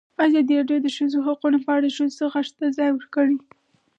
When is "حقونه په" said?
1.27-1.69